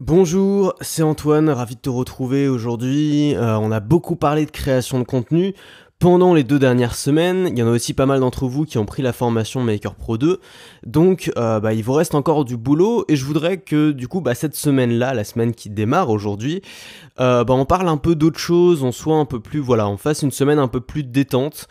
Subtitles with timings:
[0.00, 3.34] Bonjour, c'est Antoine, ravi de te retrouver aujourd'hui.
[3.34, 5.54] Euh, on a beaucoup parlé de création de contenu
[5.98, 7.48] pendant les deux dernières semaines.
[7.50, 9.94] Il y en a aussi pas mal d'entre vous qui ont pris la formation Maker
[9.94, 10.38] Pro 2.
[10.84, 14.20] Donc euh, bah, il vous reste encore du boulot et je voudrais que du coup
[14.20, 16.60] bah, cette semaine-là, la semaine qui démarre aujourd'hui,
[17.18, 19.96] euh, bah, on parle un peu d'autre chose, on soit un peu plus, voilà, on
[19.96, 21.68] fasse une semaine un peu plus détente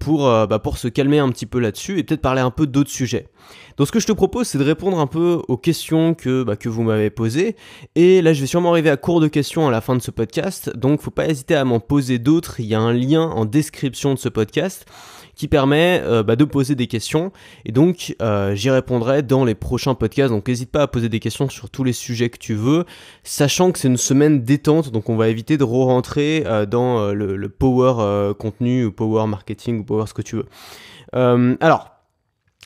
[0.00, 2.90] pour, bah, pour se calmer un petit peu là-dessus et peut-être parler un peu d'autres
[2.90, 3.28] sujets.
[3.76, 6.56] Donc ce que je te propose, c'est de répondre un peu aux questions que, bah,
[6.56, 7.56] que vous m'avez posées.
[7.94, 10.10] Et là, je vais sûrement arriver à court de questions à la fin de ce
[10.10, 10.76] podcast.
[10.76, 12.60] Donc faut pas hésiter à m'en poser d'autres.
[12.60, 14.86] Il y a un lien en description de ce podcast
[15.34, 17.32] qui permet euh, bah, de poser des questions.
[17.64, 20.32] Et donc euh, j'y répondrai dans les prochains podcasts.
[20.32, 22.84] Donc n'hésite pas à poser des questions sur tous les sujets que tu veux,
[23.24, 24.90] sachant que c'est une semaine détente.
[24.90, 29.84] Donc on va éviter de re-rentrer euh, dans le, power contenu ou power marketing ou
[29.84, 30.46] power ce que tu veux.
[31.60, 31.91] alors,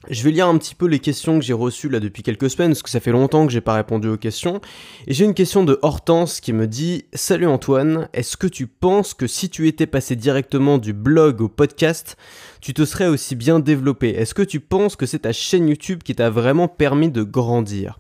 [0.09, 2.71] je vais lire un petit peu les questions que j'ai reçues là depuis quelques semaines,
[2.71, 4.61] parce que ça fait longtemps que j'ai pas répondu aux questions.
[5.07, 9.15] Et j'ai une question de Hortense qui me dit Salut Antoine, est-ce que tu penses
[9.15, 12.17] que si tu étais passé directement du blog au podcast,
[12.61, 14.11] tu te serais aussi bien développé?
[14.11, 17.99] Est-ce que tu penses que c'est ta chaîne YouTube qui t'a vraiment permis de grandir?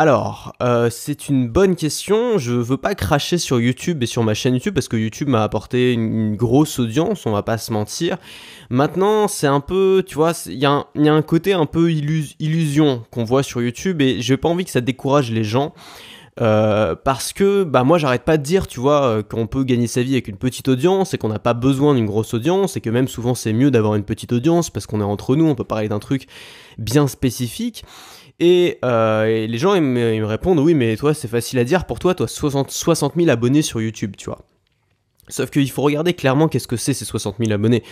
[0.00, 2.38] Alors, euh, c'est une bonne question.
[2.38, 5.42] Je veux pas cracher sur YouTube et sur ma chaîne YouTube parce que YouTube m'a
[5.42, 8.16] apporté une, grosse audience, on va pas se mentir.
[8.70, 13.24] Maintenant, c'est un peu, tu vois, il y, a un côté un peu illusion qu'on
[13.24, 15.74] voit sur YouTube et j'ai pas envie que ça décourage les gens.
[16.40, 19.88] Euh, parce que bah moi j'arrête pas de dire tu vois euh, qu'on peut gagner
[19.88, 22.80] sa vie avec une petite audience et qu'on n'a pas besoin d'une grosse audience et
[22.80, 25.56] que même souvent c'est mieux d'avoir une petite audience parce qu'on est entre nous on
[25.56, 26.28] peut parler d'un truc
[26.78, 27.84] bien spécifique
[28.42, 32.14] euh, et, les gens, me, répondent, oui, mais toi, c'est facile à dire, pour toi,
[32.14, 34.38] toi, 60, 60 000 abonnés sur YouTube, tu vois.
[35.30, 37.82] Sauf qu'il faut regarder clairement qu'est-ce que c'est ces 60 000 abonnés.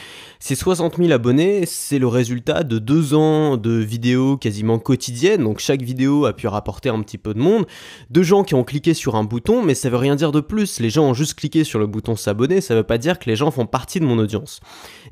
[0.41, 5.45] Ces 60 000 abonnés, c'est le résultat de deux ans de vidéos quasiment quotidiennes.
[5.45, 7.67] Donc chaque vidéo a pu rapporter un petit peu de monde.
[8.11, 10.81] De gens qui ont cliqué sur un bouton, mais ça veut rien dire de plus.
[10.81, 13.37] Les gens ont juste cliqué sur le bouton s'abonner, ça veut pas dire que les
[13.37, 14.61] gens font partie de mon audience.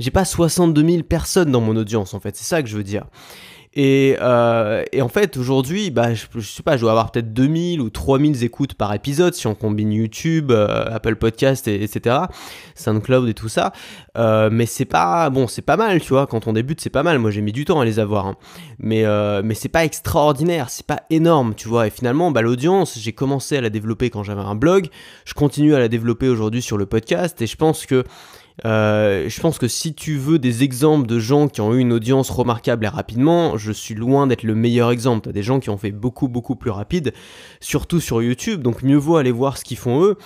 [0.01, 2.85] J'ai pas 62 000 personnes dans mon audience en fait, c'est ça que je veux
[2.85, 3.05] dire.
[3.77, 7.91] Euh, et, en fait, aujourd'hui, bah, je, sais pas, je dois avoir peut-être 2000 ou
[7.91, 12.17] 3000 écoutes par épisode si on combine YouTube, euh, Apple Podcast, et, etc.
[12.75, 13.73] SoundCloud et tout ça.
[14.17, 16.27] Euh, mais c'est pas, bon, c'est pas mal, tu vois.
[16.27, 17.19] Quand on débute, c'est pas mal.
[17.19, 18.27] Moi, j'ai mis du temps à les avoir.
[18.27, 18.37] Hein.
[18.79, 19.05] Mais,
[19.43, 21.87] mais c'est pas extraordinaire, c'est pas énorme, tu vois.
[21.87, 24.89] Et finalement, bah, l'audience, j'ai commencé à la développer quand j'avais un blog.
[25.25, 27.41] Je continue à la développer aujourd'hui sur le podcast.
[27.43, 28.05] Et je pense que
[28.65, 31.93] euh, je pense que si tu veux des exemples de gens qui ont eu une
[31.93, 35.27] audience remarquable et rapidement, je suis loin d'être le meilleur exemple.
[35.27, 37.13] T'as des gens qui ont fait beaucoup beaucoup plus rapide,
[37.61, 40.17] surtout sur YouTube, donc mieux vaut aller voir ce qu'ils font eux.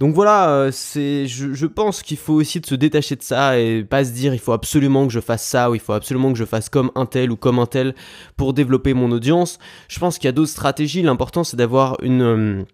[0.00, 3.84] Donc voilà, euh, c'est, je, pense qu'il faut aussi de se détacher de ça et
[3.84, 6.38] pas se dire il faut absolument que je fasse ça ou il faut absolument que
[6.38, 7.94] je fasse comme un tel ou comme un tel
[8.38, 9.58] pour développer mon audience.
[9.88, 11.02] Je pense qu'il y a d'autres stratégies.
[11.02, 12.64] L'important c'est d'avoir une euh,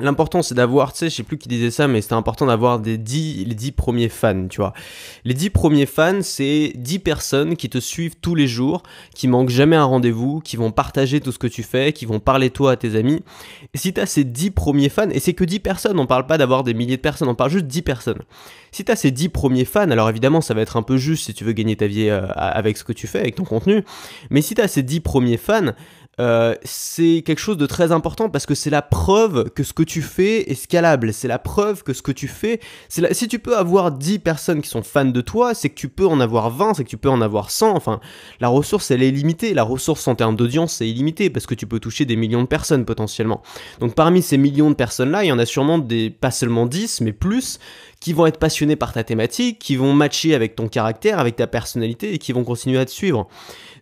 [0.00, 2.80] L'important c'est d'avoir, tu sais, je sais plus qui disait ça, mais c'était important d'avoir
[2.80, 4.72] des 10, les 10 premiers fans, tu vois.
[5.24, 8.82] Les 10 premiers fans, c'est 10 personnes qui te suivent tous les jours,
[9.14, 12.18] qui manquent jamais un rendez-vous, qui vont partager tout ce que tu fais, qui vont
[12.18, 13.22] parler toi à tes amis.
[13.72, 16.38] Et si t'as ces 10 premiers fans, et c'est que 10 personnes, on parle pas
[16.38, 18.22] d'avoir des milliers de personnes, on parle juste 10 personnes.
[18.72, 21.34] Si t'as ces 10 premiers fans, alors évidemment ça va être un peu juste si
[21.34, 23.84] tu veux gagner ta vie euh, avec ce que tu fais, avec ton contenu,
[24.30, 25.70] mais si t'as ces 10 premiers fans,
[26.20, 29.82] euh, c'est quelque chose de très important parce que c'est la preuve que ce que
[29.82, 31.12] tu fais est scalable.
[31.12, 34.68] C'est la preuve que ce que tu fais, si tu peux avoir 10 personnes qui
[34.68, 37.08] sont fans de toi, c'est que tu peux en avoir 20, c'est que tu peux
[37.08, 37.74] en avoir 100.
[37.74, 38.00] Enfin,
[38.40, 39.54] la ressource, elle est limitée.
[39.54, 42.48] La ressource en termes d'audience, c'est illimité parce que tu peux toucher des millions de
[42.48, 43.42] personnes potentiellement.
[43.80, 47.00] Donc parmi ces millions de personnes-là, il y en a sûrement des, pas seulement 10,
[47.00, 47.58] mais plus,
[48.00, 51.46] qui vont être passionnés par ta thématique, qui vont matcher avec ton caractère, avec ta
[51.46, 53.28] personnalité et qui vont continuer à te suivre.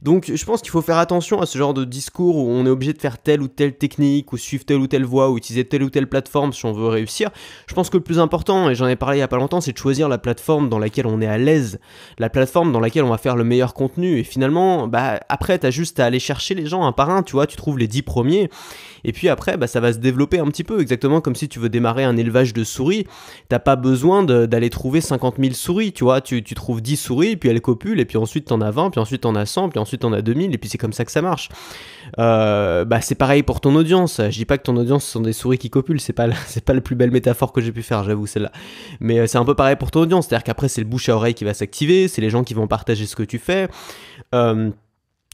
[0.03, 2.71] Donc je pense qu'il faut faire attention à ce genre de discours où on est
[2.71, 5.65] obligé de faire telle ou telle technique, ou suivre telle ou telle voie, ou utiliser
[5.65, 7.31] telle ou telle plateforme si on veut réussir.
[7.69, 9.61] Je pense que le plus important, et j'en ai parlé il y a pas longtemps,
[9.61, 11.79] c'est de choisir la plateforme dans laquelle on est à l'aise,
[12.19, 14.19] la plateforme dans laquelle on va faire le meilleur contenu.
[14.19, 17.33] Et finalement, bah après, t'as juste à aller chercher les gens un par un, tu
[17.33, 18.51] vois, tu trouves les 10 premiers.
[19.05, 21.59] Et puis après, bah, ça va se développer un petit peu, exactement comme si tu
[21.59, 23.07] veux démarrer un élevage de souris.
[23.49, 26.21] T'as pas besoin d'aller trouver 50 000 souris, tu vois.
[26.21, 29.23] Tu, trouves 10 souris, puis elles copulent, et puis ensuite t'en as 20, puis ensuite
[29.23, 31.23] t'en as 100, puis ensuite t'en as 2000, et puis c'est comme ça que ça
[31.23, 31.49] marche.
[32.19, 34.21] Euh, bah, c'est pareil pour ton audience.
[34.21, 36.75] Je dis pas que ton audience sont des souris qui copulent, c'est pas, c'est pas
[36.75, 38.53] la plus belle métaphore que j'ai pu faire, j'avoue, celle-là.
[39.01, 41.17] Mais euh, c'est un peu pareil pour ton audience, c'est-à-dire qu'après, c'est le bouche à
[41.17, 43.69] oreille qui va s'activer, c'est les gens qui vont partager ce que tu fais.
[44.35, 44.71] Euh,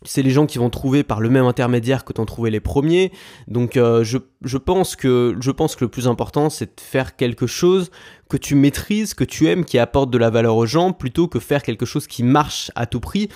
[0.05, 3.13] c'est les gens qui vont trouver par le même intermédiaire que t'ont trouvé les premiers.
[3.49, 7.17] Donc euh, je, je, pense que, je pense que le plus important c'est de faire
[7.17, 7.91] quelque chose
[8.29, 11.39] que tu maîtrises, que tu aimes, qui apporte de la valeur aux gens, plutôt que
[11.39, 13.29] faire quelque chose qui marche à tout prix.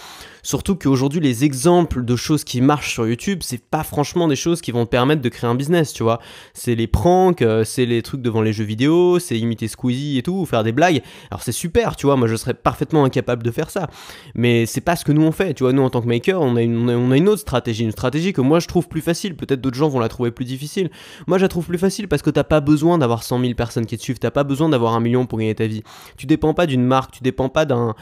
[0.45, 4.61] Surtout qu'aujourd'hui, les exemples de choses qui marchent sur YouTube, c'est pas franchement des choses
[4.61, 6.21] qui vont te permettre de créer un business, tu vois.
[6.53, 10.23] C'est les pranks, euh, c'est les trucs devant les jeux vidéo, c'est imiter Squeezie et
[10.23, 11.01] tout, ou faire des blagues.
[11.31, 13.89] Alors c'est super, tu vois, moi je serais parfaitement incapable de faire ça.
[14.35, 15.73] Mais c'est pas ce que nous on fait, tu vois.
[15.73, 18.33] Nous en tant que maker, on a une, on a une autre stratégie, une stratégie
[18.33, 19.37] que moi je trouve plus facile.
[19.37, 20.91] Peut-être d'autres gens vont la trouver plus difficile.
[21.29, 23.87] Moi je la trouve plus facile parce que t'as pas besoin d'avoir 100 000 personnes
[23.87, 25.83] qui te suivent, t'as pas besoin d'avoir un million pour gagner ta vie.
[26.17, 27.95] Tu dépends pas d'une marque, tu dépends pas d'un,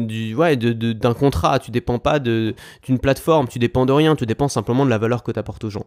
[0.00, 4.26] du, ouais, de, contrat, tu dépends pas de, d'une plateforme, tu dépends de rien, tu
[4.26, 5.84] dépends simplement de la valeur que tu apportes aux gens.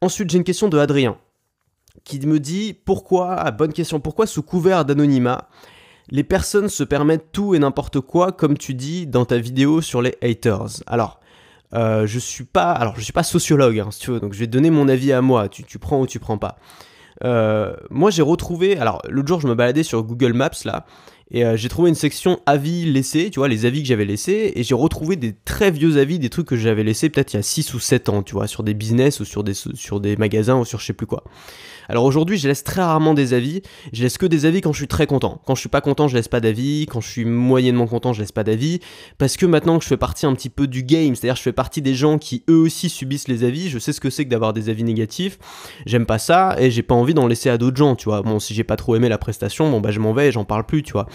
[0.00, 1.16] Ensuite, j'ai une question de Adrien
[2.04, 5.48] qui me dit pourquoi, ah, bonne question, pourquoi sous couvert d'anonymat,
[6.10, 10.02] les personnes se permettent tout et n'importe quoi, comme tu dis dans ta vidéo sur
[10.02, 10.82] les haters?
[10.86, 11.20] Alors,
[11.74, 14.70] euh, je suis pas, alors je suis pas sociologue, hein, tu donc je vais donner
[14.70, 15.48] mon avis à moi.
[15.48, 16.56] Tu, tu prends ou tu prends pas.
[17.24, 20.86] Euh, moi, j'ai retrouvé, alors l'autre jour, je me baladais sur Google Maps là,
[21.32, 24.52] et euh, j'ai trouvé une section avis laissés, tu vois, les avis que j'avais laissés,
[24.56, 27.40] et j'ai retrouvé des très vieux avis, des trucs que j'avais laissés peut-être il y
[27.40, 30.16] a 6 ou 7 ans, tu vois, sur des business ou sur des, sur des
[30.16, 31.22] magasins ou sur je sais plus quoi.
[31.90, 33.62] Alors aujourd'hui, je laisse très rarement des avis.
[33.92, 35.42] Je laisse que des avis quand je suis très content.
[35.44, 36.86] Quand je suis pas content, je laisse pas d'avis.
[36.86, 38.78] Quand je suis moyennement content, je laisse pas d'avis.
[39.18, 41.52] Parce que maintenant que je fais partie un petit peu du game, c'est-à-dire je fais
[41.52, 43.68] partie des gens qui eux aussi subissent les avis.
[43.68, 45.38] Je sais ce que c'est que d'avoir des avis négatifs.
[45.84, 48.22] J'aime pas ça et j'ai pas envie d'en laisser à d'autres gens, tu vois.
[48.22, 50.44] Bon, si j'ai pas trop aimé la prestation, bon bah je m'en vais et j'en
[50.44, 51.06] parle plus, tu vois.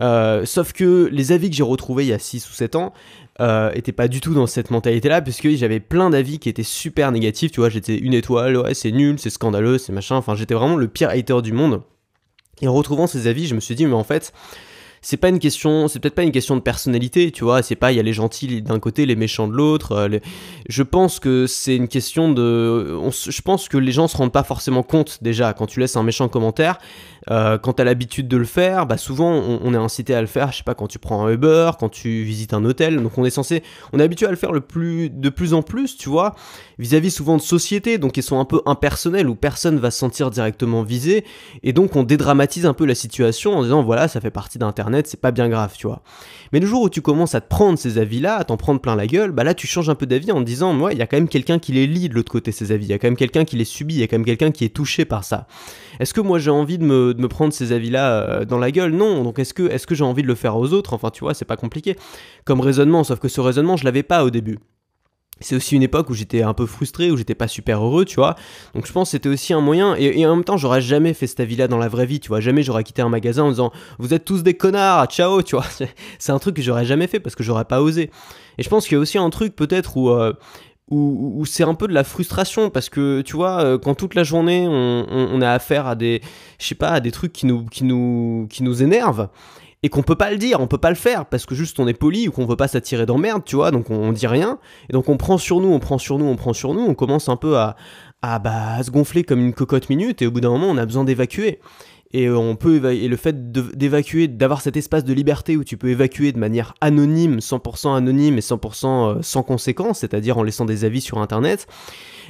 [0.00, 2.92] Euh, sauf que les avis que j'ai retrouvés il y a 6 ou 7 ans,
[3.40, 7.10] euh, était pas du tout dans cette mentalité-là, puisque j'avais plein d'avis qui étaient super
[7.12, 10.54] négatifs, tu vois, j'étais une étoile, ouais, c'est nul, c'est scandaleux, c'est machin, enfin, j'étais
[10.54, 11.82] vraiment le pire hater du monde.
[12.62, 14.32] Et en retrouvant ces avis, je me suis dit, mais en fait,
[15.04, 17.92] c'est pas une question, c'est peut-être pas une question de personnalité, tu vois, c'est pas
[17.92, 19.92] il y a les gentils d'un côté, les méchants de l'autre.
[19.92, 20.18] Euh,
[20.68, 24.44] je pense que c'est une question de, je pense que les gens se rendent pas
[24.44, 26.78] forcément compte déjà quand tu laisses un méchant commentaire.
[27.30, 30.52] Euh, quand t'as l'habitude de le faire, bah souvent on, est incité à le faire.
[30.52, 33.02] Je sais pas quand tu prends un Uber, quand tu visites un hôtel.
[33.02, 33.62] Donc on est censé,
[33.92, 34.58] on est habitué à le faire de
[35.28, 36.34] plus en plus, tu vois,
[36.78, 40.30] vis-à-vis souvent de sociétés, donc ils sont un peu impersonnels où personne va se sentir
[40.30, 41.24] directement visé.
[41.62, 45.06] Et donc on dédramatise un peu la situation en disant voilà, ça fait partie d'Internet
[45.06, 46.02] c'est pas bien grave, tu vois.
[46.52, 48.96] Mais le jour où tu commences à te prendre ces avis-là, à t'en prendre plein
[48.96, 51.06] la gueule, bah là tu changes un peu d'avis en disant, moi, il y a
[51.06, 53.06] quand même quelqu'un qui les lit de l'autre côté ces avis, il y a quand
[53.06, 55.24] même quelqu'un qui les subit, il y a quand même quelqu'un qui est touché par
[55.24, 55.46] ça.
[56.00, 59.22] Est-ce que moi j'ai envie de me, prendre ces avis-là euh, dans la gueule Non.
[59.22, 60.94] Donc est-ce que, est-ce que j'ai envie de le faire aux autres?
[60.94, 61.96] Enfin, tu vois, c'est pas compliqué
[62.44, 64.58] comme raisonnement, sauf que ce raisonnement, je l'avais pas au début
[65.40, 68.16] c'est aussi une époque où j'étais un peu frustré, où j'étais pas super heureux, tu
[68.16, 68.36] vois.
[68.74, 69.94] Donc je pense que c'était aussi un moyen.
[69.96, 72.40] Et, en même temps, j'aurais jamais fait cette avis-là dans la vraie vie, tu vois.
[72.40, 75.66] Jamais j'aurais quitté un magasin en disant Vous êtes tous des connards, ciao, tu vois.
[76.18, 78.10] C'est un truc que j'aurais jamais fait parce que j'aurais pas osé.
[78.58, 80.10] Et je pense qu'il y a aussi un truc peut-être où.
[80.10, 80.32] Euh,
[80.90, 84.22] où, c'est un peu de la frustration parce que tu vois euh, quand toute la
[84.22, 86.20] journée on, a affaire à des
[86.58, 89.28] je sais pas à des trucs qui nous qui nous qui nous énervent
[89.82, 91.86] et qu'on peut pas le dire, on peut pas le faire parce que juste on
[91.86, 94.58] est poli ou qu'on veut pas s'attirer d'emmerde, tu vois, donc on, dit rien.
[94.88, 96.94] Et donc on prend sur nous, on prend sur nous, on prend sur nous, on
[96.94, 97.76] commence un peu à,
[98.22, 100.86] à, bah, se gonfler comme une cocotte minute et au bout d'un moment on a
[100.86, 101.60] besoin d'évacuer.
[102.16, 105.88] Et on peut et le fait d'évacuer, d'avoir cet espace de liberté où tu peux
[105.88, 110.84] évacuer de manière anonyme, 100% anonyme et 100% euh, sans conséquence, c'est-à-dire en laissant des
[110.84, 111.66] avis sur internet,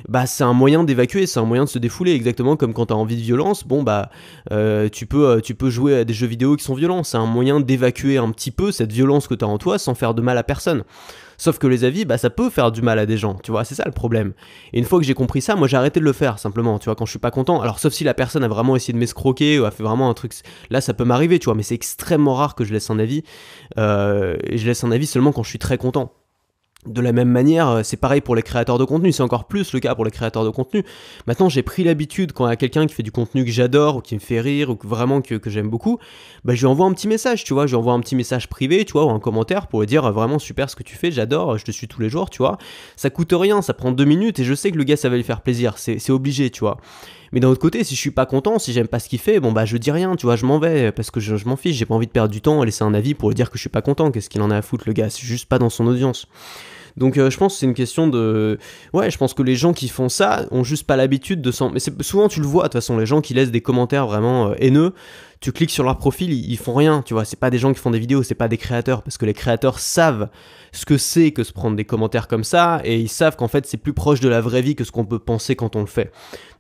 [0.09, 2.95] bah c'est un moyen d'évacuer, c'est un moyen de se défouler, exactement comme quand tu
[2.95, 4.09] as envie de violence, bon bah
[4.53, 7.19] euh, tu, peux, euh, tu peux jouer à des jeux vidéo qui sont violents, c'est
[7.19, 10.15] un moyen d'évacuer un petit peu cette violence que tu as en toi sans faire
[10.15, 10.85] de mal à personne.
[11.37, 13.65] Sauf que les avis, bah ça peut faire du mal à des gens, tu vois,
[13.65, 14.33] c'est ça le problème.
[14.73, 16.87] Et une fois que j'ai compris ça, moi j'ai arrêté de le faire simplement, tu
[16.87, 17.61] vois, quand je suis pas content.
[17.61, 20.15] Alors sauf si la personne a vraiment essayé de m'escroquer ou a fait vraiment un
[20.15, 20.33] truc,
[20.71, 23.23] là ça peut m'arriver, tu vois, mais c'est extrêmement rare que je laisse un avis.
[23.79, 26.13] Euh, et je laisse un avis seulement quand je suis très content.
[26.87, 29.73] De la même manière, euh, c'est pareil pour les créateurs de contenu, c'est encore plus
[29.73, 30.85] le cas pour les créateurs de contenu.
[31.27, 33.97] Maintenant, j'ai pris l'habitude, quand il y a quelqu'un qui fait du contenu que j'adore,
[33.97, 35.99] ou qui me fait rire, ou vraiment que, j'aime beaucoup,
[36.45, 38.49] bah, je lui envoie un petit message, tu vois, je lui envoie un petit message
[38.49, 41.11] privé, tu vois, ou un commentaire pour lui dire vraiment super ce que tu fais,
[41.11, 42.59] j'adore, je te suis tous les jours, tu vois.
[42.97, 45.17] Ça coûte rien, ça prend deux minutes, et je sais que le gars, ça va
[45.17, 46.77] lui faire plaisir, c'est obligé, tu vois.
[47.33, 49.41] Mais d'un autre côté, si je suis pas content, si j'aime pas ce qu'il fait,
[49.41, 51.57] bon bah je dis rien, tu vois, je m'en vais, parce que je, je m'en
[51.57, 53.51] fiche, j'ai pas envie de perdre du temps à laisser un avis pour lui dire
[53.51, 55.49] que je suis pas content, qu'est-ce qu'il en a à foutre le gars, c'est juste
[55.49, 56.29] pas dans son audience.
[56.97, 58.59] Donc euh, je pense que c'est une question de...
[58.93, 61.71] Ouais, je pense que les gens qui font ça ont juste pas l'habitude de s'en...
[61.71, 64.49] Mais souvent tu le vois, de toute façon, les gens qui laissent des commentaires vraiment
[64.49, 64.93] euh, haineux,
[65.45, 67.79] tu cliques sur leur profil, ils, font rien, tu vois, c'est pas des gens qui
[67.79, 70.31] font des vidéos, c'est pas des créateurs, parce que les créateurs savent
[70.73, 73.67] ce que c'est que se prendre des commentaires comme ça, et ils savent qu'en fait
[73.67, 75.87] c'est plus proche de la vraie vie que ce qu'on peut penser quand on le
[75.87, 76.13] fait.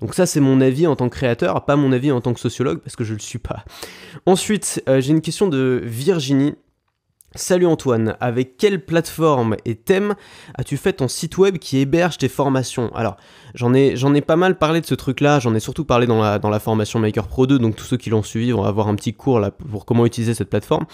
[0.02, 2.40] Donc ça c'est mon avis en tant que créateur, pas mon avis en tant que
[2.40, 3.64] sociologue, parce que je le suis pas.
[4.26, 6.54] Ensuite, euh, j'ai une question de Virginie
[7.36, 10.14] Salut Antoine, avec quelle plateforme et thème
[10.56, 12.94] as-tu fait ton site web qui héberge tes formations?
[12.94, 13.16] Alors,
[13.54, 16.48] j'en ai, pas mal parlé de ce truc-là, j'en ai surtout parlé dans la, dans
[16.48, 19.14] la formation Maker Pro 2, donc tous ceux qui l'ont suivi vont avoir un petit
[19.14, 20.86] cours là pour comment utiliser cette plateforme.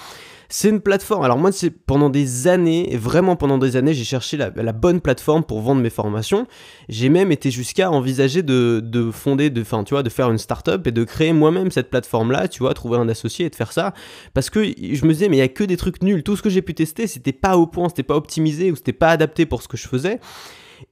[0.53, 1.23] C'est une plateforme.
[1.25, 5.45] Alors moi, c'est pendant des années, vraiment pendant des années, j'ai cherché la, bonne plateforme
[5.45, 6.49] pour vendre mes formations.
[6.89, 10.85] J'ai même été jusqu'à envisager de, de fonder, de, tu vois, de faire une startup
[10.89, 13.95] et de créer moi-même cette plateforme-là, tu vois, trouver un associé et de faire ça.
[14.35, 16.25] Parce que je me disais, mais il y a que des trucs nuls.
[16.25, 18.93] Tout ce que j'ai pu tester, c'était pas au point, c'était pas optimisé ou c'était
[18.93, 20.19] pas adapté pour ce que je faisais.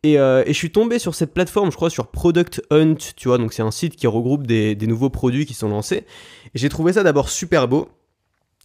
[0.05, 3.38] Et, euh, je suis tombé sur cette plateforme, je crois, sur Product Hunt, tu vois,
[3.38, 6.05] donc c'est un site qui regroupe des, des nouveaux produits qui sont lancés.
[6.55, 7.88] Et j'ai trouvé ça d'abord super beau.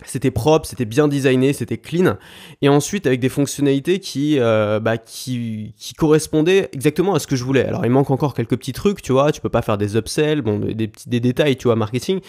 [0.05, 2.17] C'était propre, c'était bien designé, c'était clean.
[2.61, 7.43] Et ensuite, avec des fonctionnalités qui, euh, bah, qui, correspondaient exactement à ce que je
[7.43, 7.65] voulais.
[7.65, 9.31] Alors, il manque encore quelques petits trucs, tu vois.
[9.31, 12.19] Tu peux pas faire des upsells, bon, des, petits, détails, tu vois, marketing.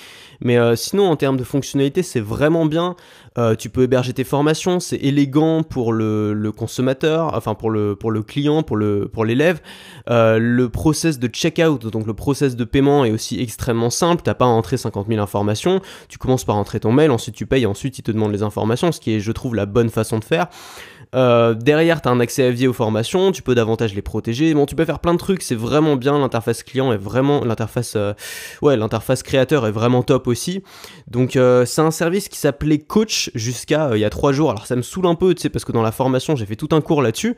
[0.40, 2.97] Mais euh, sinon, en termes de fonctionnalité, c'est vraiment bien.
[3.38, 7.97] Euh, tu peux héberger tes formations, c'est élégant pour le, le, consommateur, enfin pour le,
[8.23, 9.61] client, pour l'élève.
[10.07, 14.23] Le process de checkout, donc le process de paiement est aussi extrêmement simple.
[14.23, 15.81] T'as pas à entrer 50 000 informations.
[16.09, 18.92] Tu commences par entrer ton mail, ensuite tu payes, ensuite il te demande les informations,
[18.92, 20.49] ce qui est, je trouve, la bonne façon de faire.
[21.14, 24.52] Euh, derrière, tu as un accès à vie aux formations, tu peux davantage les protéger.
[24.54, 26.18] Bon, tu peux faire plein de trucs, c'est vraiment bien.
[26.18, 27.44] L'interface client est vraiment.
[27.44, 28.14] L'interface euh,
[29.25, 30.62] créateur est vraiment top aussi.
[31.09, 34.50] Donc, euh, c'est un service qui s'appelait Coach jusqu'à il y a trois jours.
[34.50, 36.56] Alors, ça me saoule un peu, tu sais, parce que dans la formation, j'ai fait
[36.56, 37.37] tout un cours là-dessus.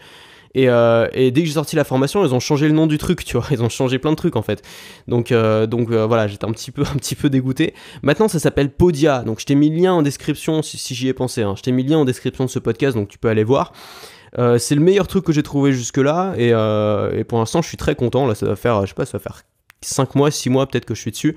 [0.57, 3.25] Euh, et, dès que j'ai sorti la formation, ils ont changé le nom du truc,
[3.25, 3.47] tu vois.
[3.51, 4.63] Ils ont changé plein de trucs en fait.
[5.09, 6.85] Donc, euh, donc euh, voilà, j'étais un petit peu,
[7.31, 7.75] dégoûté.
[8.03, 9.23] Maintenant, ça s'appelle Podia.
[9.23, 11.43] Donc, je t'ai mis le lien en description si, j'y ai pensé.
[11.43, 11.55] Hein.
[11.57, 13.73] Je t'ai mis le lien en description de ce podcast, donc tu peux aller voir.
[14.59, 16.51] c'est le meilleur truc que j'ai trouvé jusque-là et,
[17.19, 18.27] et, pour l'instant je suis très content.
[18.27, 19.43] Là, ça va faire, je sais pas, ça va faire
[19.87, 21.37] 5 mois, 6 mois peut-être que je suis dessus.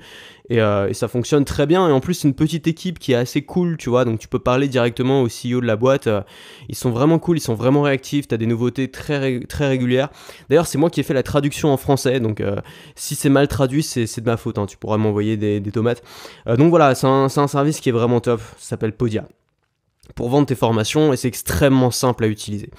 [0.52, 1.88] Euh, et, ça fonctionne très bien.
[1.88, 4.04] Et en plus, c'est une petite équipe qui est assez cool, tu vois.
[4.04, 6.06] Donc tu peux parler directement au CEO de la boîte.
[6.06, 6.22] Euh,
[6.68, 8.28] ils sont vraiment cool, ils sont vraiment réactifs.
[8.28, 9.18] Tu as des nouveautés très,
[9.58, 10.08] régulières.
[10.48, 12.20] D'ailleurs, c'est moi qui ai fait la traduction en français.
[12.20, 12.56] Donc euh,
[12.96, 14.58] si c'est mal traduit, c'est de ma faute.
[14.58, 14.66] Hein.
[14.66, 16.02] Tu pourras m'envoyer des, tomates.
[16.46, 18.40] donc voilà, c'est un service qui est vraiment top.
[18.58, 19.26] Ça s'appelle Podia
[20.14, 22.70] pour vendre tes formations et c'est extrêmement simple à utiliser.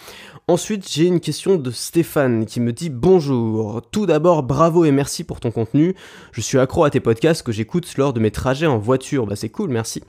[0.48, 3.82] Ensuite, j'ai une question de Stéphane qui me dit bonjour.
[3.92, 5.96] Tout d'abord, bravo et merci pour ton contenu.
[6.32, 9.28] Je suis accro à tes podcasts que j'écoute lors de mes trajets en voiture.
[9.28, 10.04] Bah c'est cool, merci.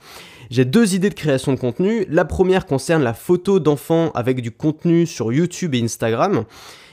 [0.49, 2.05] J'ai deux idées de création de contenu.
[2.09, 6.43] La première concerne la photo d'enfants avec du contenu sur YouTube et Instagram.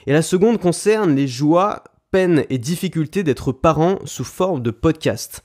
[0.06, 5.42] Et la seconde concerne les joies, peines et difficultés d'être parent sous forme de podcast.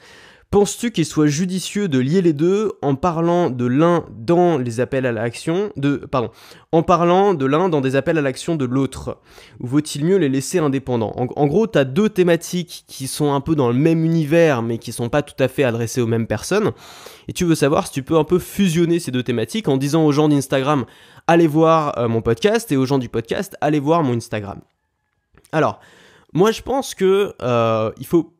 [0.55, 5.05] Penses-tu qu'il soit judicieux de lier les deux en parlant de l'un dans les appels
[5.05, 6.29] à l'action, de pardon,
[6.71, 9.17] en parlant de l'un dans des appels à l'action de l'autre?
[9.59, 11.11] Ou vaut-il mieux les laisser indépendants?
[11.17, 14.77] En, gros, tu as deux thématiques qui sont un peu dans le même univers mais
[14.77, 16.71] qui sont pas tout à fait adressées aux mêmes personnes.
[17.27, 20.05] Et tu veux savoir si tu peux un peu fusionner ces deux thématiques en disant
[20.05, 20.85] aux gens d'Instagram
[21.27, 24.61] allez voir euh, mon podcast et aux gens du podcast allez voir mon Instagram.
[25.51, 25.81] Alors,
[26.31, 28.34] moi je pense que euh, il faut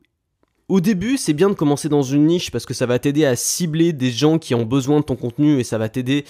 [0.68, 3.36] au début, c'est bien de commencer dans une niche parce que ça va t'aider à
[3.36, 6.26] cibler des gens qui ont besoin de ton contenu et ça va t'aider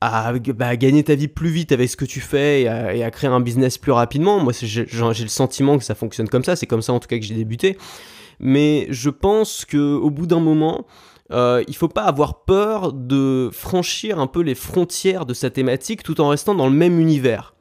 [0.00, 3.30] à, bah, gagner ta vie plus vite avec ce que tu fais et à, créer
[3.30, 4.40] un business plus rapidement.
[4.40, 6.56] Moi, j'ai le sentiment que ça fonctionne comme ça.
[6.56, 7.76] C'est comme ça en tout cas que j'ai débuté.
[8.40, 10.86] Mais je pense que au bout d'un moment,
[11.30, 16.02] euh, il faut pas avoir peur de franchir un peu les frontières de sa thématique
[16.02, 17.53] tout en restant dans le même univers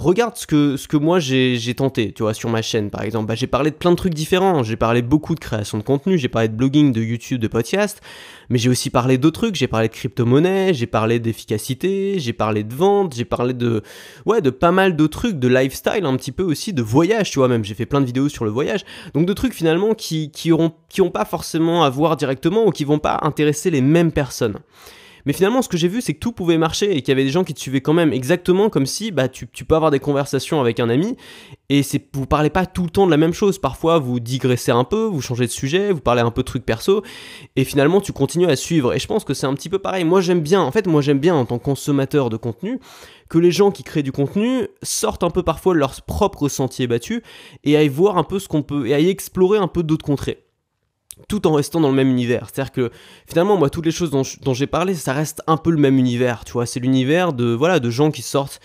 [0.00, 3.26] regarde ce que, ce que moi j'ai tenté, tu vois, sur ma chaîne par exemple.
[3.26, 4.62] Bah, j'ai parlé de plein de trucs différents.
[4.62, 8.00] J'ai parlé beaucoup de création de contenu, j'ai parlé de blogging, de YouTube, de podcast,
[8.48, 9.54] mais j'ai aussi parlé d'autres trucs.
[9.56, 13.82] J'ai parlé de crypto-monnaie, j'ai parlé d'efficacité, j'ai parlé de vente, j'ai parlé de,
[14.26, 17.38] ouais, de pas mal de trucs, de lifestyle un petit peu aussi, de voyage, tu
[17.38, 17.64] vois, même.
[17.64, 18.84] J'ai fait plein de vidéos sur le voyage.
[19.14, 20.50] Donc de trucs finalement qui, qui,
[20.88, 24.58] qui ont pas forcément à voir directement ou qui vont pas intéresser les mêmes personnes.
[25.26, 27.24] Mais finalement, ce que j'ai vu, c'est que tout pouvait marcher et qu'il y avait
[27.24, 30.00] des gens qui te suivaient quand même exactement comme si bah, tu, peux avoir des
[30.00, 31.16] conversations avec un ami
[31.68, 33.58] et vous parlez pas tout le temps de la même chose.
[33.58, 36.64] Parfois, vous digressez un peu, vous changez de sujet, vous parlez un peu de trucs
[36.64, 37.02] perso
[37.56, 38.94] et finalement, tu continues à suivre.
[38.94, 40.04] Et je pense que c'est un petit peu pareil.
[40.04, 42.78] Moi, j'aime bien, en fait, moi, j'aime bien en tant que consommateur de contenu
[43.28, 46.86] que les gens qui créent du contenu sortent un peu parfois de leur propre sentier
[46.86, 47.22] battu
[47.64, 50.44] et aillent voir un peu ce qu'on peut et aillent explorer un peu d'autres contrées
[51.28, 52.48] tout en restant dans le même univers.
[52.52, 52.90] C'est-à-dire que
[53.26, 56.44] finalement, moi, toutes les choses dont, j'ai parlé, ça reste un peu le même univers,
[56.44, 56.66] tu vois.
[56.66, 58.60] C'est l'univers de, voilà, de gens qui sortent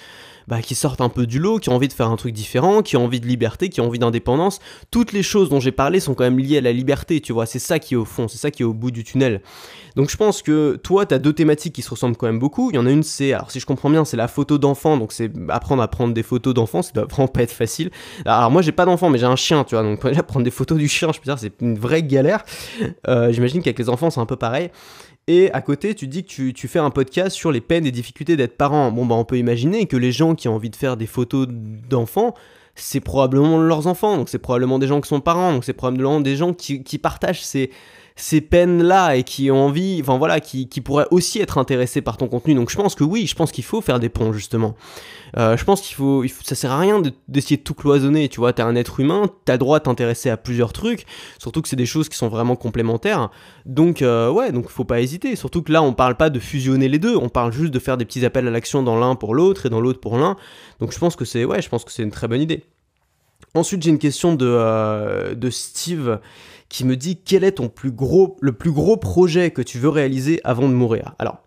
[0.47, 2.81] bah, qui sortent un peu du lot, qui ont envie de faire un truc différent,
[2.81, 4.59] qui ont envie de liberté, qui ont envie d'indépendance.
[4.91, 7.45] Toutes les choses dont j'ai parlé sont quand même liées à la liberté, tu vois.
[7.45, 9.41] C'est ça qui est au fond, c'est ça qui est au bout du tunnel.
[9.95, 12.69] Donc je pense que toi, tu as deux thématiques qui se ressemblent quand même beaucoup.
[12.71, 14.97] Il y en a une, c'est, alors si je comprends bien, c'est la photo d'enfant,
[14.97, 17.91] donc c'est apprendre à prendre des photos d'enfant, ça doit vraiment pas être facile.
[18.25, 20.77] Alors moi, j'ai pas d'enfant, mais j'ai un chien, tu vois, donc prendre des photos
[20.77, 22.43] du chien, je peux dire, c'est une vraie galère.
[23.07, 24.69] Euh, j'imagine qu'avec les enfants, c'est un peu pareil.
[25.27, 28.37] Et à côté, tu dis que tu, fais un podcast sur les peines et difficultés
[28.37, 28.91] d'être parent.
[28.91, 31.47] Bon, bah, on peut imaginer que les gens qui ont envie de faire des photos
[31.49, 32.35] d'enfants,
[32.75, 36.19] c'est probablement leurs enfants, donc c'est probablement des gens qui sont parents, donc c'est probablement
[36.19, 37.71] des gens qui partagent ces,
[38.17, 42.15] ces peines-là et qui ont envie, enfin voilà, qui, qui, pourraient aussi être intéressés par
[42.15, 42.55] ton contenu.
[42.55, 44.75] Donc je pense que oui, je pense qu'il faut faire des ponts justement.
[45.37, 48.53] Euh, je pense qu'il faut, ça sert à rien d'essayer de, tout cloisonner, tu vois,
[48.53, 51.05] t'es un être humain, t'as droit de t'intéresser à plusieurs trucs,
[51.39, 53.31] surtout que c'est des choses qui sont vraiment complémentaires.
[53.65, 56.87] Donc euh, ouais, donc faut pas hésiter, surtout que là on parle pas de fusionner
[56.87, 59.35] les deux, on parle juste de faire des petits appels à l'action dans l'un pour
[59.35, 60.37] l'autre et dans l'autre pour l'un.
[60.79, 62.63] Donc je pense que c'est, ouais, je pense que c'est une très bonne idée.
[63.55, 66.19] Ensuite, j'ai une question de, euh, de Steve
[66.69, 69.89] qui me dit quel est ton plus gros, le plus gros projet que tu veux
[69.89, 71.15] réaliser avant de mourir.
[71.19, 71.41] Alors,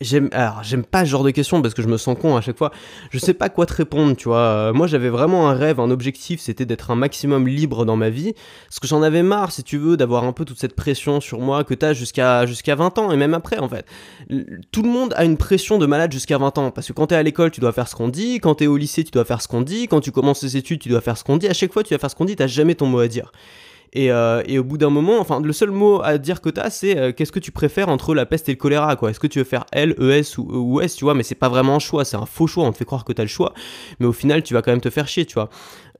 [0.00, 2.40] J'aime, alors j'aime pas ce genre de questions parce que je me sens con à
[2.40, 2.70] chaque fois.
[3.10, 4.38] Je sais pas quoi te répondre, tu vois.
[4.38, 8.08] Euh, moi j'avais vraiment un rêve, un objectif, c'était d'être un maximum libre dans ma
[8.08, 8.32] vie.
[8.68, 11.40] Parce que j'en avais marre, si tu veux, d'avoir un peu toute cette pression sur
[11.40, 13.86] moi que t'as jusqu'à jusqu'à 20 ans et même après en fait.
[14.70, 17.16] Tout le monde a une pression de malade jusqu'à 20 ans parce que quand t'es
[17.16, 19.42] à l'école, tu dois faire ce qu'on dit, quand t'es au lycée, tu dois faire
[19.42, 21.48] ce qu'on dit, quand tu commences tes études, tu dois faire ce qu'on dit.
[21.48, 23.32] À chaque fois, tu dois faire ce qu'on dit, t'as jamais ton mot à dire.
[23.96, 26.96] Euh, et, au bout d'un moment, enfin, le seul mot à dire que t'as, c'est
[26.98, 29.10] euh, qu'est-ce que tu préfères entre la peste et le choléra, quoi?
[29.10, 31.48] Est-ce que tu veux faire L, ES ou, ou S, tu vois, mais c'est pas
[31.48, 33.54] vraiment un choix, c'est un faux choix, on te fait croire que t'as le choix,
[33.98, 35.48] mais au final, tu vas quand même te faire chier, tu vois.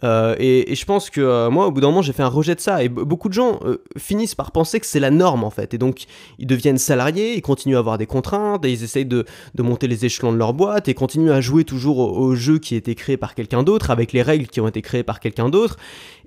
[0.05, 2.61] Euh, et, je pense que moi, au bout d'un moment, j'ai fait un rejet de
[2.61, 2.85] ça.
[2.85, 3.59] Et beaucoup de gens
[3.97, 5.75] finissent par penser que c'est la norme, en fait.
[5.75, 6.05] Et donc,
[6.39, 9.25] ils deviennent salariés, ils continuent à avoir des contraintes, et ils essayent de,
[9.59, 12.75] monter les échelons de leur boîte, et continuent à jouer toujours au, au jeu qui
[12.75, 15.49] a été créé par quelqu'un d'autre, avec les règles qui ont été créées par quelqu'un
[15.49, 15.79] d'autre.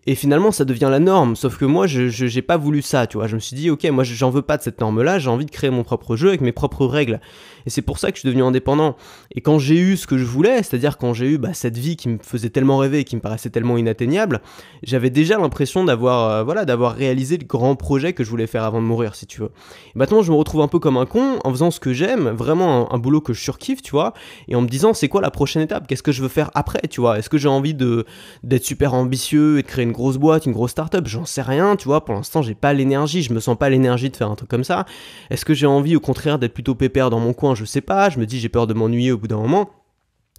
[0.08, 1.36] Et finalement, ça devient la norme.
[1.36, 3.28] Sauf que moi, je j'ai pas voulu ça, tu vois.
[3.28, 5.20] Je me suis dit, ok, moi, j'en veux pas de cette norme-là.
[5.20, 7.20] J'ai envie de créer mon propre jeu avec mes propres règles.
[7.66, 8.96] Et c'est pour ça que je suis devenu indépendant.
[9.36, 11.96] Et quand j'ai eu ce que je voulais, c'est-à-dire quand j'ai eu bah, cette vie
[11.96, 14.42] qui me faisait tellement rêver et qui me paraissait tellement inatteignable,
[14.84, 18.64] j'avais déjà l'impression d'avoir euh, voilà d'avoir réalisé le grand projet que je voulais faire
[18.64, 19.52] avant de mourir, si tu veux.
[19.96, 22.30] Et maintenant, je me retrouve un peu comme un con en faisant ce que j'aime,
[22.30, 24.14] vraiment un, boulot que je surkiffe, tu vois,
[24.48, 25.88] et en me disant, c'est quoi la prochaine étape?
[25.88, 27.20] Qu'est-ce que je veux faire après, tu vois?
[27.20, 28.06] Est-ce que j'ai envie de
[28.44, 31.76] d'être super ambitieux et de créer une grosse boîte, une grosse start-up J'en sais rien,
[31.76, 32.06] tu vois.
[32.06, 34.64] Pour l'instant, j'ai pas l'énergie, je me sens pas l'énergie de faire un truc comme
[34.64, 34.86] ça.
[35.30, 37.56] Est-ce que j'ai envie, au contraire, d'être plutôt pépère dans mon coin?
[37.56, 38.10] Je sais pas.
[38.10, 39.70] Je me dis, j'ai peur de m'ennuyer au bout d'un moment.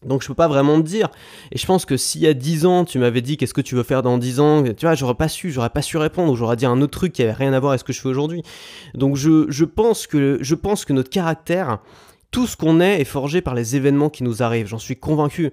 [0.05, 1.09] Donc je peux pas vraiment te dire.
[1.53, 3.75] Et je pense que s'il y a 10 ans, tu m'avais dit qu'est-ce que tu
[3.75, 6.57] veux faire dans 10 ans, tu vois, j'aurais pas su, j'aurais pas su répondre, j'aurais
[6.57, 8.43] dit un autre truc qui avait rien à voir avec ce que je fais aujourd'hui.
[8.95, 11.79] Donc je, je, pense que, je pense que notre caractère,
[12.31, 15.53] tout ce qu'on est est forgé par les événements qui nous arrivent, j'en suis convaincu.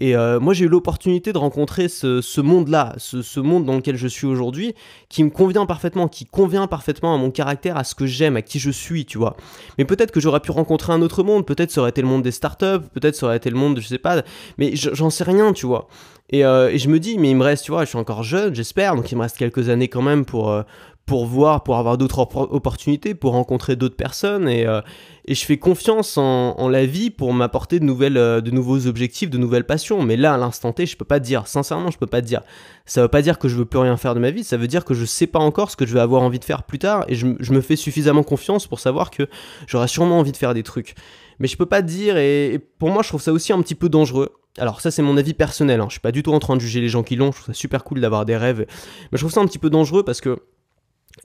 [0.00, 4.08] Et euh, moi, j'ai eu l'opportunité de rencontrer ce, monde-là, ce, monde dans lequel je
[4.08, 4.74] suis aujourd'hui,
[5.10, 8.42] qui me convient parfaitement, qui convient parfaitement à mon caractère, à ce que j'aime, à
[8.42, 9.36] qui je suis, tu vois.
[9.76, 12.22] Mais peut-être que j'aurais pu rencontrer un autre monde, peut-être ça aurait été le monde
[12.22, 14.22] des startups, peut-être ça aurait été le monde, je sais pas,
[14.56, 15.88] mais j'en sais rien, tu vois.
[16.32, 18.22] Et, euh, et, je me dis, mais il me reste, tu vois, je suis encore
[18.22, 20.62] jeune, j'espère, donc il me reste quelques années quand même pour, euh,
[21.06, 24.48] pour voir, pour avoir d'autres opportunités, pour rencontrer d'autres personnes.
[24.48, 24.80] Et, euh,
[25.24, 27.86] et, je fais confiance en, la vie pour m'apporter de,
[28.16, 30.02] euh, de nouveaux objectifs, de nouvelles passions.
[30.04, 31.48] Mais là, à l'instant T, je peux pas dire.
[31.48, 32.42] Sincèrement, je peux pas dire.
[32.86, 34.44] Ça veut pas dire que je veux plus rien faire de ma vie.
[34.44, 36.44] Ça veut dire que je sais pas encore ce que je vais avoir envie de
[36.44, 37.04] faire plus tard.
[37.08, 39.28] Et je, me fais suffisamment confiance pour savoir que
[39.66, 40.94] j'aurai sûrement envie de faire des trucs.
[41.40, 42.18] Mais je peux pas dire.
[42.18, 44.30] Et, pour moi, je trouve ça aussi un petit peu dangereux.
[44.58, 45.86] Alors ça c'est mon avis personnel, hein.
[45.86, 47.46] je suis pas du tout en train de juger les gens qui l'ont, je trouve
[47.46, 48.66] ça super cool d'avoir des rêves,
[49.12, 50.40] mais je trouve ça un petit peu dangereux parce que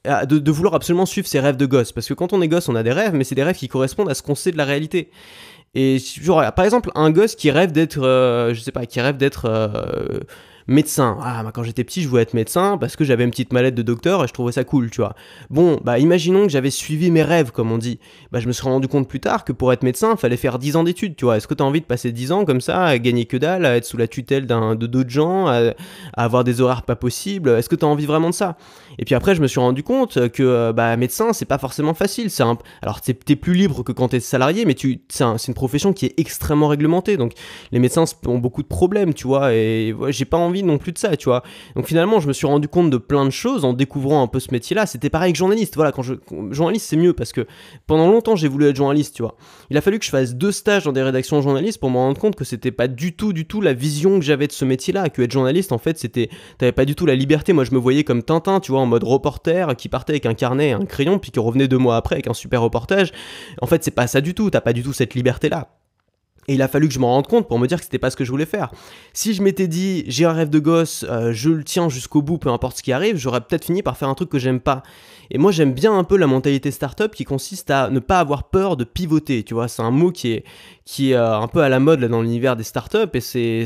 [0.06, 1.92] de, vouloir absolument suivre ses rêves de gosse.
[1.92, 3.68] Parce que quand on est gosse, on a des rêves, mais c'est des rêves qui
[3.68, 5.10] correspondent à ce qu'on sait de la réalité.
[5.74, 9.18] Et genre, par exemple, un gosse qui rêve d'être, euh, je sais pas, qui rêve
[9.18, 10.20] d'être euh,
[10.68, 11.18] médecin.
[11.22, 13.82] Ah, quand j'étais petit, je voulais être médecin parce que j'avais une petite mallette de
[13.82, 15.16] docteur et je trouvais ça cool, tu vois.
[15.50, 18.00] Bon, bah imaginons que j'avais suivi mes rêves, comme on dit.
[18.32, 20.58] Bah je me suis rendu compte plus tard que pour être médecin, il fallait faire
[20.60, 21.38] 10 ans d'études, tu vois.
[21.38, 23.66] Est-ce que tu as envie de passer 10 ans comme ça, à gagner que dalle,
[23.66, 25.74] à être sous la tutelle d'un, de d'autres gens, à,
[26.14, 27.50] avoir des horaires pas possibles?
[27.50, 28.58] Est-ce que tu as envie vraiment de ça?
[28.98, 31.94] Et puis après, je me suis rendu compte que euh, bah médecin, c'est pas forcément
[31.94, 32.30] facile.
[32.32, 32.58] C'est un...
[32.82, 35.02] Alors, t'es plus libre que quand t'es salarié, mais tu...
[35.10, 37.18] c'est, une profession qui est extrêmement réglementée.
[37.18, 37.34] Donc,
[37.72, 39.54] les médecins ont beaucoup de problèmes, tu vois.
[39.54, 41.44] Et j'ai pas envie non plus de ça, tu vois.
[41.76, 44.40] Donc finalement, je me suis rendu compte de plein de choses en découvrant un peu
[44.40, 44.86] ce métier-là.
[44.86, 45.76] C'était pareil que journaliste.
[45.76, 46.16] Voilà, quand je
[46.52, 47.48] journaliste, c'est mieux parce que
[47.88, 49.36] pendant longtemps, j'ai voulu être journaliste, tu vois.
[49.70, 52.20] Il a fallu que je fasse deux stages dans des rédactions journalistes pour me rendre
[52.20, 55.10] compte que c'était pas du tout, du tout la vision que j'avais de ce métier-là.
[55.10, 57.54] Que être journaliste, en fait, c'était, t'avais pas du tout la liberté.
[57.54, 60.34] Moi, je me voyais comme Tintin, tu vois, en mode reporter qui partait avec un
[60.34, 63.12] carnet et un crayon, puis qui revenait deux mois après avec un super reportage.
[63.62, 64.50] En fait, c'est pas ça du tout.
[64.50, 65.70] T'as pas du tout cette liberté-là.
[66.48, 68.10] Et il a fallu que je m'en rende compte pour me dire que c'était pas
[68.10, 68.72] ce que je voulais faire.
[69.14, 72.38] Si je m'étais dit j'ai un rêve de gosse, euh, je le tiens jusqu'au bout,
[72.38, 74.84] peu importe ce qui arrive, j'aurais peut-être fini par faire un truc que j'aime pas.
[75.32, 78.50] Et moi j'aime bien un peu la mentalité startup qui consiste à ne pas avoir
[78.50, 79.44] peur de pivoter.
[79.44, 80.44] Tu vois, c'est un mot qui est
[81.14, 83.22] euh, un peu à la mode dans l'univers des startups et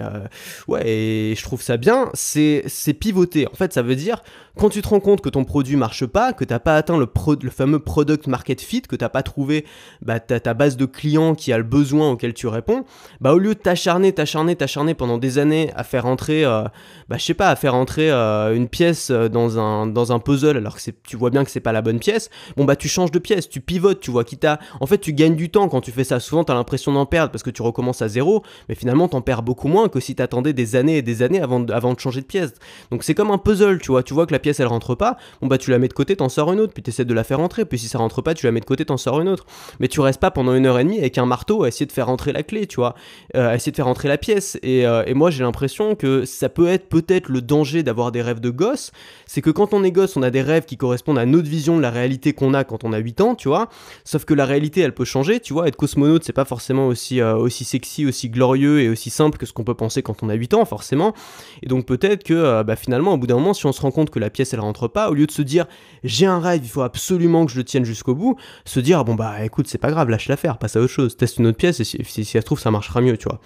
[0.00, 0.26] euh,
[0.66, 2.10] ouais je trouve ça bien.
[2.12, 3.46] C'est c'est pivoter.
[3.46, 4.22] En fait, ça veut dire
[4.58, 7.06] quand tu te rends compte que ton produit marche pas, que t'as pas atteint le,
[7.50, 9.64] fameux product market fit, que t'as pas trouvé
[10.02, 12.84] bah, ta, ta base de clients qui a le besoin auquel tu réponds,
[13.20, 16.64] bah au lieu de t'acharner, t'acharner, t'acharner pendant des années à faire entrer, euh,
[17.08, 20.18] bah je sais pas, à faire entrer euh, une pièce euh, dans un, dans un
[20.18, 22.88] puzzle alors que tu vois bien que c'est pas la bonne pièce, bon bah tu
[22.88, 24.58] changes de pièce, tu pivotes, tu vois, quitte à...
[24.80, 27.30] En fait tu gagnes du temps quand tu fais ça, souvent t'as l'impression d'en perdre
[27.30, 30.52] parce que tu recommences à zéro, mais finalement t'en perds beaucoup moins que si t'attendais
[30.52, 32.54] des années et des années avant de, avant de changer de pièce.
[32.90, 35.16] Donc c'est comme un puzzle, tu vois, tu vois que la pièce elle rentre pas,
[35.40, 37.24] bon bah tu la mets de côté, t'en sors une autre, puis t'essaies de la
[37.24, 39.28] faire rentrer, puis si ça rentre pas, tu la mets de côté, t'en sors une
[39.28, 39.46] autre.
[39.80, 41.92] Mais tu restes pas pendant une heure et demie avec un marteau à essayer de
[41.92, 42.94] faire rentrer la clé, tu vois,
[43.36, 44.58] euh, à essayer de faire rentrer la pièce.
[44.62, 48.22] Et, euh, et moi j'ai l'impression que ça peut être peut-être le danger d'avoir des
[48.22, 48.92] rêves de gosse,
[49.26, 51.76] c'est que quand on est gosse, on a des rêves qui correspondent à notre vision
[51.76, 53.68] de la réalité qu'on a quand on a 8 ans, tu vois,
[54.04, 57.20] sauf que la réalité elle peut changer, tu vois, être cosmonaute c'est pas forcément aussi,
[57.20, 60.28] euh, aussi sexy, aussi glorieux et aussi simple que ce qu'on peut penser quand on
[60.28, 61.14] a 8 ans, forcément.
[61.62, 64.10] Et donc peut-être que bah, finalement, au bout d'un moment, si on se rend compte
[64.10, 65.66] que la pièce elle rentre pas, au lieu de se dire
[66.04, 69.14] j'ai un rêve, il faut absolument que je le tienne jusqu'au bout, se dire bon
[69.14, 71.80] bah écoute, c'est pas grave, lâche l'affaire, passe à autre chose, teste une autre pièce
[71.80, 73.40] et si, si, ça se trouve ça marchera mieux, tu vois.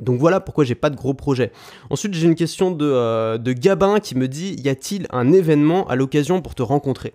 [0.00, 1.52] Donc voilà pourquoi j'ai pas de gros projets.
[1.88, 5.88] Ensuite, j'ai une question de, euh, de Gabin qui me dit y a-t-il un événement
[5.88, 7.14] à l'occasion pour te rencontrer?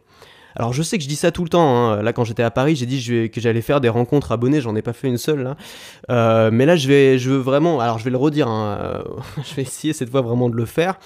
[0.55, 1.75] Alors je sais que je dis ça tout le temps.
[1.75, 2.01] Hein.
[2.01, 4.61] Là quand j'étais à Paris, j'ai dit que j'allais faire des rencontres abonnés.
[4.61, 5.55] J'en ai pas fait une seule là.
[6.09, 7.79] Euh, mais là je vais, je veux vraiment.
[7.79, 8.47] Alors je vais le redire.
[8.47, 8.77] Hein.
[8.81, 9.03] Euh,
[9.43, 10.99] je vais essayer cette fois vraiment de le faire.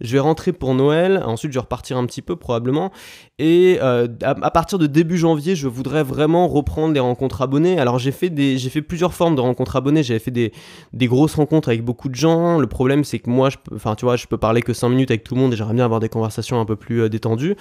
[0.00, 2.92] Je vais rentrer pour Noël, ensuite je vais repartir un petit peu probablement.
[3.40, 7.78] Et euh, à, partir de début janvier, je voudrais vraiment reprendre les rencontres abonnés.
[7.78, 10.02] Alors j'ai fait des, j'ai fait plusieurs formes de rencontres abonnés.
[10.02, 10.52] J'avais fait des,
[10.92, 12.58] des grosses rencontres avec beaucoup de gens.
[12.58, 15.12] Le problème c'est que moi, je, enfin tu vois, je peux parler que 5 minutes
[15.12, 17.54] avec tout le monde et j'aimerais bien avoir des conversations un peu plus euh, détendues.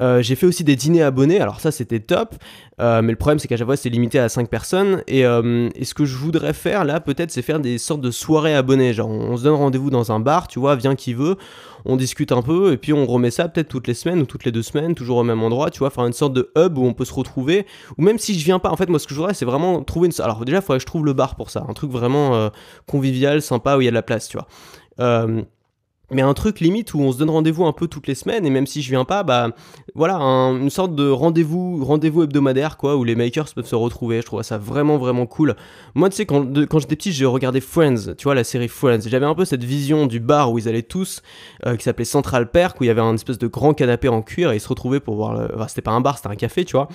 [0.00, 1.40] Euh, j'ai fait aussi des dîners abonnés.
[1.40, 2.34] Alors ça c'était top.
[2.78, 5.02] Mais le problème c'est qu'à chaque fois c'est limité à 5 personnes.
[5.06, 8.94] Et, ce que je voudrais faire là peut-être c'est faire des sortes de soirées abonnés.
[8.94, 11.36] Genre on se donne rendez-vous dans un bar, tu vois, viens qui veut
[11.84, 14.44] on discute un peu et puis on remet ça peut-être toutes les semaines ou toutes
[14.44, 16.84] les deux semaines, toujours au même endroit, tu vois, faire une sorte de hub où
[16.84, 17.66] on peut se retrouver.
[17.98, 19.82] Ou même si je viens pas, en fait, moi ce que je voudrais, c'est vraiment
[19.82, 20.22] trouver une.
[20.22, 22.48] Alors déjà, il faudrait que je trouve le bar pour ça, un truc vraiment euh,
[22.86, 24.46] convivial, sympa où il y a de la place, tu vois.
[25.00, 25.42] Euh,
[26.10, 28.50] mais un truc limite où on se donne rendez-vous un peu toutes les semaines et
[28.50, 29.50] même si je viens pas bah
[29.94, 34.20] voilà une sorte de rendez-vous rendez-vous hebdomadaire quoi où les makers peuvent se retrouver.
[34.20, 35.56] Je trouve ça vraiment vraiment cool.
[35.94, 39.00] Moi tu sais quand, quand j'étais petit j'ai regardé Friends tu vois la série Friends.
[39.06, 41.22] J'avais un peu cette vision du bar où ils allaient tous
[41.66, 44.22] euh, qui s'appelait Central Perk où il y avait un espèce de grand canapé en
[44.22, 45.48] cuir et ils se retrouvaient pour voir le...
[45.54, 46.88] enfin c'était pas un bar c'était un café tu vois.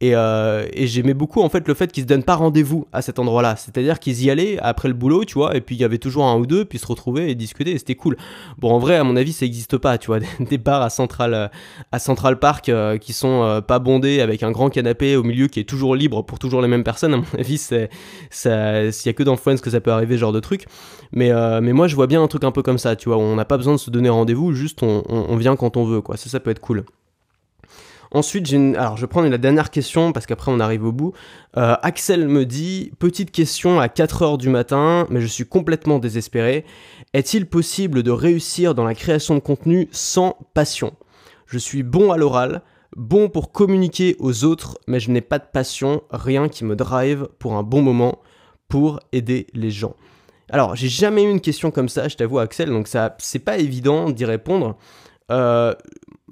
[0.00, 3.18] Et, euh, j'aimais beaucoup en fait le fait qu'ils se donnent pas rendez-vous à cet
[3.18, 5.76] endroit là c'est à dire qu'ils y allaient après le boulot tu vois et puis
[5.76, 8.16] il y avait toujours un ou deux puis se retrouvaient et discuter et c'était cool
[8.58, 11.34] Bon, en vrai, à mon avis, ça n'existe pas, tu vois, des bars à Central,
[11.34, 15.60] euh, Park euh, qui sont euh, pas bondés avec un grand canapé au milieu qui
[15.60, 17.14] est toujours libre pour toujours les mêmes personnes.
[17.14, 17.90] À mon avis, c'est,
[18.30, 20.66] ça, s'il y a que dans Friends que ça peut arriver, genre de truc.
[21.12, 21.32] Mais,
[21.72, 23.56] moi, je vois bien un truc un peu comme ça, tu vois, on n'a pas
[23.56, 26.16] besoin de se donner rendez-vous, juste on, vient quand on veut, quoi.
[26.16, 26.84] Ça, ça peut être cool.
[28.12, 28.74] Ensuite, j'ai une...
[28.74, 31.12] alors je prends la dernière question parce qu'après on arrive au bout.
[31.54, 36.64] Axel me dit petite question à 4h du matin, mais je suis complètement désespéré.
[37.12, 40.94] Est-il possible de réussir dans la création de contenu sans passion?
[41.46, 42.62] Je suis bon à l'oral,
[42.96, 47.26] bon pour communiquer aux autres, mais je n'ai pas de passion, rien qui me drive
[47.40, 48.20] pour un bon moment,
[48.68, 49.96] pour aider les gens.
[50.50, 53.58] Alors, j'ai jamais eu une question comme ça, je t'avoue, Axel, donc ça, c'est pas
[53.58, 54.76] évident d'y répondre.
[55.32, 55.74] Euh,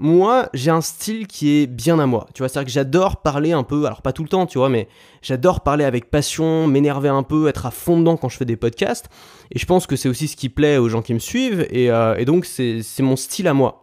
[0.01, 2.29] moi, j'ai un style qui est bien à moi.
[2.33, 4.69] Tu vois, c'est-à-dire que j'adore parler un peu, alors pas tout le temps, tu vois,
[4.69, 4.87] mais
[5.23, 8.57] j'adore parler avec passion, m'énerver un peu, être à fond dedans quand je fais des
[8.57, 9.09] podcasts.
[9.51, 11.67] Et je pense que c'est aussi ce qui plaît aux gens qui me suivent.
[11.71, 13.83] Et, euh, donc, c'est mon style à moi.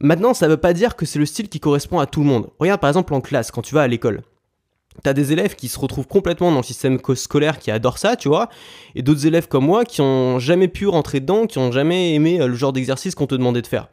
[0.00, 2.50] Maintenant, ça veut pas dire que c'est le style qui correspond à tout le monde.
[2.60, 4.22] Regarde par exemple en classe, quand tu vas à l'école.
[5.02, 8.28] T'as des élèves qui se retrouvent complètement dans le système scolaire qui adorent ça, tu
[8.28, 8.48] vois,
[8.96, 12.40] et d'autres élèves comme moi qui ont jamais pu rentrer dedans, qui ont jamais aimé
[12.40, 13.88] euh, le genre d'exercice qu'on te demandait de faire.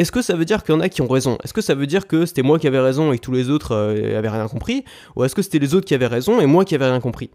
[0.00, 1.36] Est-ce que ça veut dire qu'il y en a qui ont raison?
[1.44, 3.50] Est-ce que ça veut dire que c'était moi qui avais raison et que tous les
[3.50, 4.82] autres euh, avaient rien compris?
[5.14, 7.28] Ou est-ce que c'était les autres qui avaient raison et moi qui avais rien compris?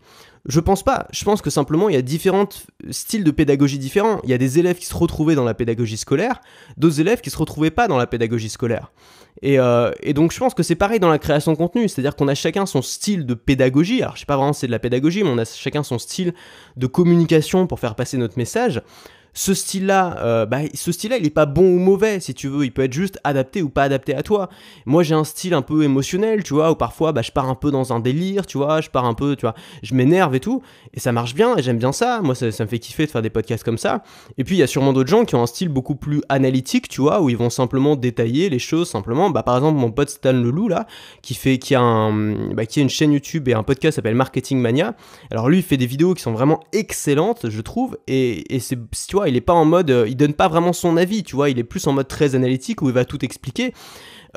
[0.47, 1.05] Je pense pas.
[1.11, 2.49] Je pense que simplement il y a différents
[2.89, 4.19] styles de pédagogie différents.
[4.23, 6.41] Il y a des élèves qui se retrouvaient dans la pédagogie scolaire,
[6.75, 8.91] d'autres élèves qui se retrouvaient pas dans la pédagogie scolaire.
[9.43, 12.15] Et, euh, et, donc je pense que c'est pareil dans la création de contenu, c'est-à-dire
[12.15, 14.01] qu'on a chacun son style de pédagogie.
[14.01, 15.99] Alors je sais pas vraiment si c'est de la pédagogie, mais on a chacun son
[15.99, 16.33] style
[16.77, 18.81] de communication pour faire passer notre message.
[19.37, 22.63] Ce style-là, euh, bah, ce style-là, il est pas bon ou mauvais, si tu veux.
[22.63, 24.49] Il peut être juste adapté ou pas adapté à toi.
[24.85, 27.55] Moi, j'ai un style un peu émotionnel, tu vois, où parfois, bah, je pars un
[27.55, 30.39] peu dans un délire, tu vois, je pars un peu, tu vois, je m'énerve et
[30.39, 30.61] tout,
[30.93, 32.21] et ça marche bien, et j'aime bien ça.
[32.21, 34.03] Moi, ça, me fait kiffer de faire des podcasts comme ça.
[34.37, 36.87] Et puis, il y a sûrement d'autres gens qui ont un style beaucoup plus analytique,
[36.87, 39.29] tu vois, où ils vont simplement détailler les choses, simplement.
[39.29, 40.87] Bah, par exemple, mon pote Stan Leloup, là,
[41.21, 43.95] qui fait, qui a un, bah, qui a une chaîne YouTube et un podcast qui
[43.97, 44.95] s'appelle Marketing Mania.
[45.29, 48.77] Alors, lui, il fait des vidéos qui sont vraiment excellentes, je trouve, et, et c'est,
[49.07, 51.35] tu vois, il est pas en mode, euh, il donne pas vraiment son avis, tu
[51.35, 53.73] vois, il est plus en mode très analytique où il va tout expliquer.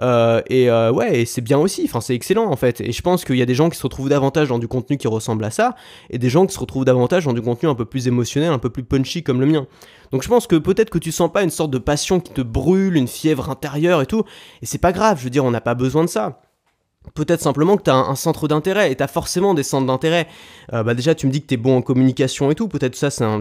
[0.01, 2.81] Euh, et euh, ouais, c'est bien aussi, enfin c'est excellent en fait.
[2.81, 4.96] Et je pense qu'il y a des gens qui se retrouvent davantage dans du contenu
[4.96, 5.74] qui ressemble à ça,
[6.11, 8.59] et des gens qui se retrouvent davantage dans du contenu un peu plus émotionnel, un
[8.59, 9.66] peu plus punchy comme le mien.
[10.12, 12.42] Donc je pense que peut-être que tu sens pas une sorte de passion qui te
[12.42, 14.22] brûle, une fièvre intérieure et tout,
[14.62, 16.40] et c'est pas grave, je veux dire, on n'a pas besoin de ça.
[17.14, 20.29] Peut-être simplement que tu as un, centre d'intérêt et tu as forcément des centres d'intérêt.
[20.73, 22.68] Euh, bah déjà, tu me dis que tu es bon en communication et tout.
[22.68, 23.40] Peut-être ça, c'est un,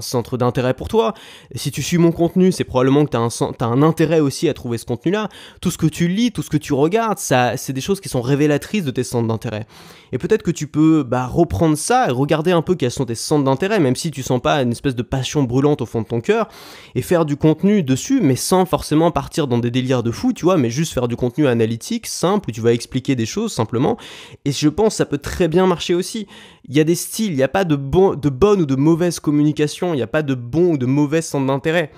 [0.00, 1.14] centre d'intérêt pour toi.
[1.54, 4.78] Si tu suis mon contenu, c'est probablement que tu as, un intérêt aussi à trouver
[4.78, 5.28] ce contenu-là.
[5.60, 8.08] Tout ce que tu lis, tout ce que tu regardes, ça, c'est des choses qui
[8.08, 9.66] sont révélatrices de tes centres d'intérêt.
[10.12, 13.14] Et peut-être que tu peux bah, reprendre ça et regarder un peu quels sont tes
[13.14, 16.06] centres d'intérêt, même si tu sens pas une espèce de passion brûlante au fond de
[16.06, 16.48] ton cœur,
[16.94, 20.44] et faire du contenu dessus, mais sans forcément partir dans des délires de fou, tu
[20.44, 22.06] vois, mais juste faire du contenu analytique,
[22.48, 23.96] où tu vas expliquer des choses simplement.
[24.44, 26.26] Et je pense que ça peut très bien marcher aussi.
[26.68, 28.74] Il y a des styles, il n'y a pas de, bon, de bonne ou de
[28.74, 31.90] mauvaise communication, il n'y a pas de bon ou de mauvais centre d'intérêt.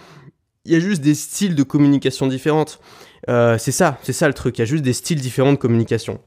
[0.64, 2.80] Il y a juste des styles de communication différentes.
[3.28, 5.58] Euh, c'est ça, c'est ça le truc, il y a juste des styles différents de
[5.58, 6.20] communication.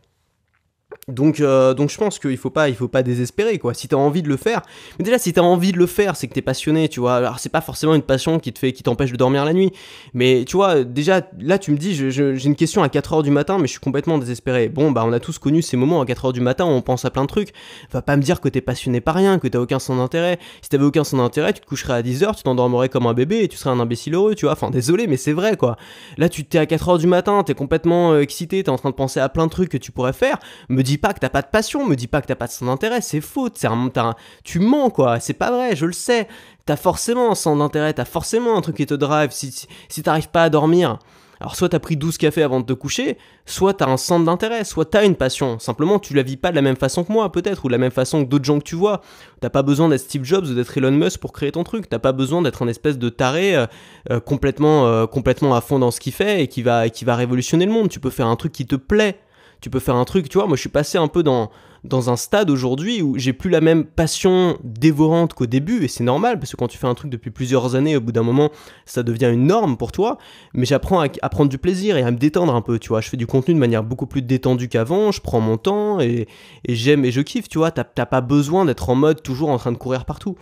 [1.09, 3.73] Donc, euh, donc je pense qu'il faut pas, il faut pas désespérer quoi.
[3.73, 4.61] Si t'as envie de le faire,
[4.97, 7.15] mais déjà si t'as envie de le faire, c'est que t'es passionné, tu vois.
[7.15, 9.71] Alors c'est pas forcément une passion qui te fait, qui t'empêche de dormir la nuit,
[10.13, 13.57] mais tu vois, déjà là tu me dis, j'ai une question à 4h du matin,
[13.57, 14.69] mais je suis complètement désespéré.
[14.69, 17.05] Bon bah on a tous connu ces moments à 4h du matin où on pense
[17.05, 17.53] à plein de trucs.
[17.91, 20.39] Va pas me dire que t'es passionné par rien, que t'as aucun sens d'intérêt.
[20.61, 23.43] Si t'avais aucun sens d'intérêt, tu te coucherais à 10h, tu t'endormerais comme un bébé
[23.43, 24.53] et tu serais un imbécile heureux, tu vois.
[24.53, 25.77] Enfin désolé, mais c'est vrai quoi.
[26.17, 28.95] Là tu t'es à 4h du matin, t'es complètement euh, excité, t'es en train de
[28.95, 30.37] penser à plein de trucs que tu pourrais faire.
[30.69, 32.51] Me dis pas que t'as pas de passion me dis pas que t'as pas de
[32.51, 36.27] son d'intérêt, c'est faux, un, tu mens quoi, c'est pas vrai, je le sais.
[36.65, 40.29] T'as forcément un centre d'intérêt, t'as forcément un truc qui te drive si, si, t'arrives
[40.29, 40.99] pas à dormir.
[41.41, 44.65] Alors soit t'as pris 12 cafés avant de te coucher, soit t'as un centre d'intérêt,
[44.65, 45.57] soit t'as une passion.
[45.57, 47.77] Simplement tu la vis pas de la même façon que moi peut-être, ou de la
[47.77, 49.01] même façon que d'autres gens que tu vois.
[49.39, 51.87] T'as pas besoin d'être Steve Jobs ou d'être Elon Musk pour créer ton truc.
[51.87, 53.67] T'as pas besoin d'être un espèce de taré euh,
[54.11, 57.15] euh, complètement, euh, complètement à fond dans ce qu'il fait et qui va, qui va
[57.15, 57.87] révolutionner le monde.
[57.87, 59.17] Tu peux faire un truc qui te plaît
[59.61, 61.49] tu peux faire un truc, tu vois, moi je suis passé un peu dans,
[61.91, 66.39] un stade aujourd'hui où j'ai plus la même passion dévorante qu'au début, et c'est normal,
[66.39, 68.49] parce que quand tu fais un truc depuis plusieurs années, au bout d'un moment,
[68.85, 70.17] ça devient une norme pour toi,
[70.53, 73.09] mais j'apprends à, prendre du plaisir et à me détendre un peu, tu vois, je
[73.09, 76.27] fais du contenu de manière beaucoup plus détendue qu'avant, je prends mon temps, et,
[76.65, 79.57] et j'aime et je kiffe, tu vois, t'as pas besoin d'être en mode toujours en
[79.57, 80.35] train de courir partout.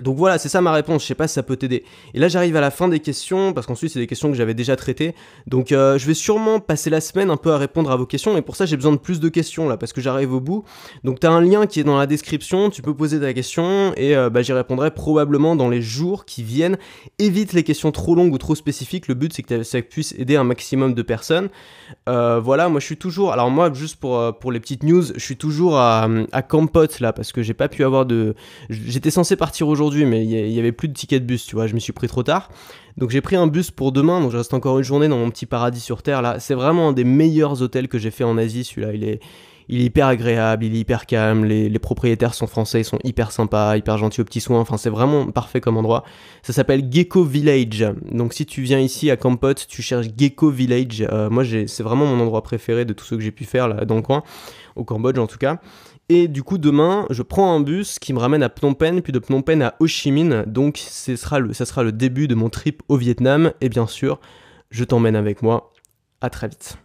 [0.00, 1.84] Donc voilà, c'est ça ma réponse, je sais pas si ça peut t'aider.
[2.14, 4.54] Et là j'arrive à la fin des questions, parce qu'ensuite c'est des questions que j'avais
[4.54, 5.14] déjà traitées.
[5.46, 8.34] Donc euh, je vais sûrement passer la semaine un peu à répondre à vos questions,
[8.38, 10.64] et pour ça j'ai besoin de plus de questions là, parce que j'arrive au bout.
[11.04, 14.16] Donc t'as un lien qui est dans la description, tu peux poser ta question, et
[14.16, 16.78] euh, bah, j'y répondrai probablement dans les jours qui viennent.
[17.18, 20.36] Évite les questions trop longues ou trop spécifiques, le but c'est que ça puisse aider
[20.36, 21.50] un maximum de personnes.
[22.08, 25.36] Euh, voilà, moi je suis toujours, alors moi juste pour, les petites news, je suis
[25.36, 28.34] toujours à, à Campot là, parce que j'ai pas pu avoir de...
[28.70, 31.56] J'étais censé partir aujourd'hui aujourd'hui, mais il y, avait plus de tickets de bus, tu
[31.56, 32.48] vois, je me suis pris trop tard.
[32.96, 35.30] Donc j'ai pris un bus pour demain, donc je reste encore une journée dans mon
[35.30, 36.38] petit paradis sur Terre là.
[36.38, 38.92] C'est vraiment un des meilleurs hôtels que j'ai fait en Asie, celui-là.
[38.92, 39.20] Il est,
[39.68, 43.32] il est hyper agréable, il est hyper calme, les, propriétaires sont français, ils sont hyper
[43.32, 46.04] sympas, hyper gentils aux petits soins, enfin c'est vraiment parfait comme endroit.
[46.42, 51.06] Ça s'appelle Gecko Village, donc si tu viens ici à Kampot, tu cherches Gecko Village,
[51.10, 53.84] euh, moi c'est vraiment mon endroit préféré de tout ce que j'ai pu faire là
[53.84, 54.22] dans le coin,
[54.76, 55.58] au Cambodge en tout cas.
[56.08, 59.12] Et du coup, demain, je prends un bus qui me ramène à Phnom Penh, puis
[59.12, 60.44] de Phnom Penh à Ho Chi Minh.
[60.46, 63.52] Donc, ce sera le, ça sera le début de mon trip au Vietnam.
[63.60, 64.20] Et bien sûr,
[64.70, 65.72] je t'emmène avec moi.
[66.20, 66.76] À très vite.